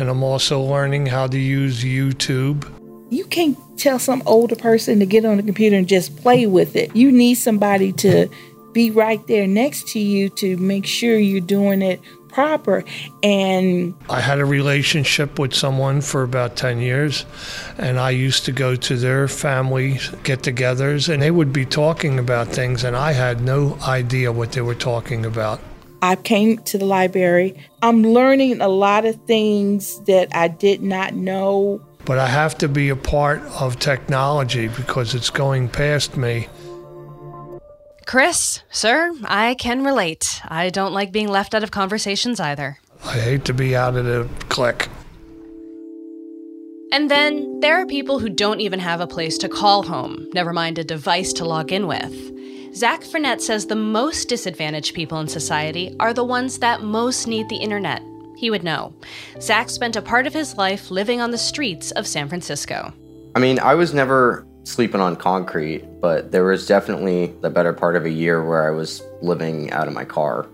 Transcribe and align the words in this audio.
And 0.00 0.08
I'm 0.08 0.22
also 0.22 0.60
learning 0.60 1.06
how 1.06 1.26
to 1.26 1.38
use 1.38 1.84
YouTube. 1.84 2.66
You 3.10 3.24
can't 3.24 3.58
tell 3.78 3.98
some 3.98 4.22
older 4.26 4.56
person 4.56 4.98
to 5.00 5.06
get 5.06 5.24
on 5.24 5.36
the 5.36 5.42
computer 5.42 5.76
and 5.76 5.86
just 5.86 6.16
play 6.16 6.46
with 6.46 6.74
it. 6.74 6.94
You 6.96 7.12
need 7.12 7.34
somebody 7.34 7.92
to 7.92 8.28
be 8.72 8.90
right 8.90 9.24
there 9.26 9.46
next 9.46 9.88
to 9.88 9.98
you 9.98 10.28
to 10.30 10.56
make 10.56 10.86
sure 10.86 11.18
you're 11.18 11.40
doing 11.40 11.82
it 11.82 12.00
proper. 12.28 12.84
And 13.22 13.94
I 14.08 14.20
had 14.20 14.38
a 14.38 14.44
relationship 14.44 15.38
with 15.38 15.52
someone 15.52 16.00
for 16.00 16.22
about 16.22 16.56
10 16.56 16.80
years, 16.80 17.26
and 17.76 17.98
I 17.98 18.10
used 18.10 18.44
to 18.44 18.52
go 18.52 18.76
to 18.76 18.96
their 18.96 19.28
family 19.28 19.98
get 20.22 20.42
togethers, 20.42 21.12
and 21.12 21.20
they 21.20 21.30
would 21.30 21.52
be 21.52 21.66
talking 21.66 22.18
about 22.18 22.48
things, 22.48 22.84
and 22.84 22.96
I 22.96 23.12
had 23.12 23.40
no 23.40 23.76
idea 23.82 24.32
what 24.32 24.52
they 24.52 24.60
were 24.60 24.76
talking 24.76 25.26
about. 25.26 25.60
I 26.02 26.16
came 26.16 26.58
to 26.58 26.78
the 26.78 26.86
library. 26.86 27.56
I'm 27.82 28.02
learning 28.02 28.60
a 28.60 28.68
lot 28.68 29.04
of 29.04 29.16
things 29.26 30.00
that 30.04 30.28
I 30.34 30.48
did 30.48 30.82
not 30.82 31.14
know. 31.14 31.82
But 32.04 32.18
I 32.18 32.26
have 32.26 32.56
to 32.58 32.68
be 32.68 32.88
a 32.88 32.96
part 32.96 33.42
of 33.60 33.78
technology 33.78 34.68
because 34.68 35.14
it's 35.14 35.30
going 35.30 35.68
past 35.68 36.16
me. 36.16 36.48
Chris, 38.06 38.62
sir, 38.70 39.12
I 39.24 39.54
can 39.54 39.84
relate. 39.84 40.40
I 40.48 40.70
don't 40.70 40.92
like 40.92 41.12
being 41.12 41.28
left 41.28 41.54
out 41.54 41.62
of 41.62 41.70
conversations 41.70 42.40
either. 42.40 42.78
I 43.04 43.18
hate 43.18 43.44
to 43.44 43.54
be 43.54 43.76
out 43.76 43.96
of 43.96 44.04
the 44.04 44.28
click. 44.48 44.88
And 46.92 47.08
then 47.08 47.60
there 47.60 47.80
are 47.80 47.86
people 47.86 48.18
who 48.18 48.28
don't 48.28 48.60
even 48.60 48.80
have 48.80 49.00
a 49.00 49.06
place 49.06 49.38
to 49.38 49.48
call 49.48 49.84
home, 49.84 50.26
never 50.34 50.52
mind 50.52 50.78
a 50.78 50.82
device 50.82 51.32
to 51.34 51.44
log 51.44 51.70
in 51.70 51.86
with. 51.86 52.39
Zach 52.72 53.02
Frenette 53.02 53.40
says 53.40 53.66
the 53.66 53.74
most 53.74 54.28
disadvantaged 54.28 54.94
people 54.94 55.18
in 55.18 55.26
society 55.26 55.96
are 55.98 56.14
the 56.14 56.22
ones 56.22 56.60
that 56.60 56.82
most 56.82 57.26
need 57.26 57.48
the 57.48 57.56
internet. 57.56 58.00
He 58.36 58.48
would 58.48 58.62
know. 58.62 58.94
Zach 59.40 59.68
spent 59.68 59.96
a 59.96 60.02
part 60.02 60.24
of 60.26 60.32
his 60.32 60.56
life 60.56 60.88
living 60.88 61.20
on 61.20 61.32
the 61.32 61.38
streets 61.38 61.90
of 61.92 62.06
San 62.06 62.28
Francisco. 62.28 62.92
I 63.34 63.40
mean, 63.40 63.58
I 63.58 63.74
was 63.74 63.92
never 63.92 64.46
sleeping 64.62 65.00
on 65.00 65.16
concrete, 65.16 65.84
but 66.00 66.30
there 66.30 66.44
was 66.44 66.68
definitely 66.68 67.34
the 67.40 67.50
better 67.50 67.72
part 67.72 67.96
of 67.96 68.04
a 68.04 68.10
year 68.10 68.44
where 68.44 68.66
I 68.66 68.70
was 68.70 69.02
living 69.20 69.72
out 69.72 69.88
of 69.88 69.92
my 69.92 70.04
car. 70.04 70.46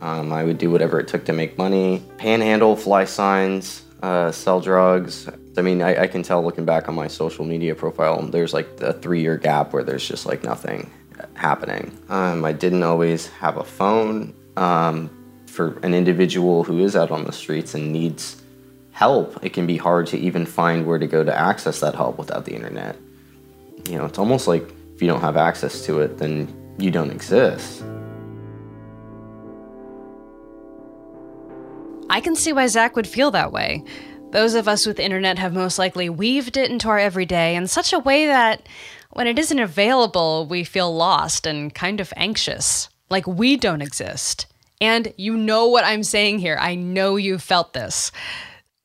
Um, 0.00 0.32
I 0.32 0.42
would 0.42 0.58
do 0.58 0.72
whatever 0.72 0.98
it 0.98 1.06
took 1.06 1.24
to 1.26 1.32
make 1.32 1.56
money, 1.56 2.02
panhandle, 2.18 2.74
fly 2.74 3.04
signs, 3.04 3.84
uh, 4.02 4.32
sell 4.32 4.60
drugs. 4.60 5.28
I 5.56 5.62
mean, 5.62 5.82
I, 5.82 6.02
I 6.02 6.06
can 6.08 6.24
tell 6.24 6.42
looking 6.42 6.64
back 6.64 6.88
on 6.88 6.96
my 6.96 7.06
social 7.06 7.44
media 7.44 7.76
profile, 7.76 8.22
there's 8.22 8.52
like 8.52 8.68
a 8.80 8.92
three 8.92 9.20
year 9.20 9.36
gap 9.36 9.72
where 9.72 9.84
there's 9.84 10.06
just 10.06 10.26
like 10.26 10.42
nothing 10.42 10.90
happening. 11.34 11.96
Um, 12.08 12.44
I 12.44 12.52
didn't 12.52 12.82
always 12.82 13.28
have 13.28 13.56
a 13.56 13.64
phone. 13.64 14.34
Um, 14.56 15.10
for 15.46 15.78
an 15.82 15.94
individual 15.94 16.64
who 16.64 16.78
is 16.78 16.94
out 16.94 17.10
on 17.10 17.24
the 17.24 17.32
streets 17.32 17.74
and 17.74 17.92
needs 17.92 18.40
help, 18.92 19.44
it 19.44 19.52
can 19.52 19.66
be 19.66 19.76
hard 19.76 20.06
to 20.08 20.18
even 20.18 20.46
find 20.46 20.86
where 20.86 20.98
to 20.98 21.06
go 21.06 21.24
to 21.24 21.36
access 21.36 21.80
that 21.80 21.94
help 21.94 22.18
without 22.18 22.44
the 22.44 22.54
internet. 22.54 22.96
You 23.88 23.98
know, 23.98 24.04
it's 24.04 24.18
almost 24.18 24.46
like 24.46 24.62
if 24.94 25.02
you 25.02 25.08
don't 25.08 25.20
have 25.20 25.36
access 25.36 25.84
to 25.86 26.00
it, 26.00 26.18
then 26.18 26.74
you 26.78 26.90
don't 26.90 27.10
exist. 27.10 27.82
I 32.08 32.20
can 32.20 32.36
see 32.36 32.52
why 32.52 32.66
Zach 32.66 32.96
would 32.96 33.06
feel 33.06 33.30
that 33.30 33.52
way. 33.52 33.84
Those 34.30 34.54
of 34.54 34.68
us 34.68 34.86
with 34.86 35.00
internet 35.00 35.38
have 35.38 35.52
most 35.52 35.78
likely 35.78 36.08
weaved 36.08 36.56
it 36.56 36.70
into 36.70 36.88
our 36.88 36.98
everyday 36.98 37.56
in 37.56 37.66
such 37.66 37.92
a 37.92 37.98
way 37.98 38.26
that 38.26 38.68
when 39.10 39.26
it 39.26 39.38
isn't 39.38 39.58
available, 39.58 40.46
we 40.46 40.64
feel 40.64 40.94
lost 40.94 41.46
and 41.46 41.74
kind 41.74 42.00
of 42.00 42.12
anxious, 42.16 42.88
like 43.08 43.26
we 43.26 43.56
don't 43.56 43.82
exist. 43.82 44.46
And 44.80 45.12
you 45.16 45.36
know 45.36 45.66
what 45.66 45.84
I'm 45.84 46.02
saying 46.02 46.38
here. 46.38 46.56
I 46.58 46.74
know 46.74 47.16
you've 47.16 47.42
felt 47.42 47.72
this. 47.72 48.12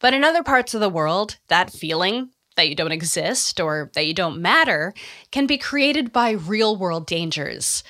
But 0.00 0.14
in 0.14 0.24
other 0.24 0.42
parts 0.42 0.74
of 0.74 0.80
the 0.80 0.88
world, 0.88 1.36
that 1.48 1.70
feeling 1.70 2.30
that 2.56 2.68
you 2.68 2.74
don't 2.74 2.92
exist 2.92 3.60
or 3.60 3.90
that 3.94 4.06
you 4.06 4.14
don't 4.14 4.40
matter 4.40 4.94
can 5.30 5.46
be 5.46 5.58
created 5.58 6.12
by 6.12 6.30
real 6.30 6.76
world 6.76 7.06
dangers. 7.06 7.84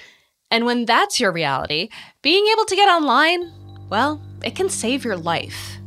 And 0.50 0.64
when 0.64 0.84
that's 0.84 1.18
your 1.18 1.32
reality, 1.32 1.88
being 2.22 2.46
able 2.52 2.64
to 2.64 2.76
get 2.76 2.88
online, 2.88 3.52
well, 3.90 4.22
it 4.44 4.54
can 4.54 4.68
save 4.68 5.04
your 5.04 5.16
life. 5.16 5.78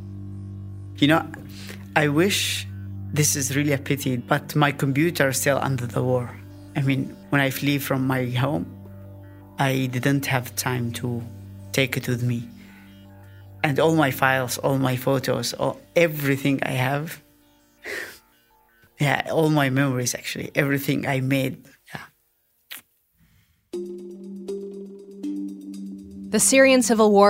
You 0.97 1.07
know, 1.07 1.31
I 1.95 2.07
wish 2.07 2.66
this 3.13 3.35
is 3.35 3.55
really 3.55 3.73
a 3.73 3.77
pity, 3.77 4.17
but 4.17 4.55
my 4.55 4.71
computer 4.71 5.29
is 5.29 5.37
still 5.37 5.57
under 5.61 5.85
the 5.85 6.03
war. 6.03 6.29
I 6.75 6.81
mean, 6.81 7.15
when 7.29 7.41
I 7.41 7.49
flee 7.49 7.79
from 7.79 8.05
my 8.05 8.25
home, 8.25 8.65
I 9.57 9.87
didn't 9.87 10.25
have 10.27 10.55
time 10.55 10.91
to 10.93 11.23
take 11.71 11.97
it 11.97 12.07
with 12.07 12.21
me. 12.21 12.47
And 13.63 13.79
all 13.79 13.95
my 13.95 14.11
files, 14.11 14.57
all 14.59 14.77
my 14.77 14.95
photos, 14.95 15.53
all, 15.53 15.79
everything 15.95 16.59
I 16.63 16.71
have, 16.71 17.21
yeah, 18.99 19.27
all 19.31 19.49
my 19.49 19.69
memories 19.69 20.13
actually, 20.13 20.51
everything 20.53 21.07
I 21.07 21.21
made. 21.21 21.65
Yeah. 21.93 22.05
The 26.29 26.39
Syrian 26.39 26.83
civil 26.83 27.11
war 27.11 27.25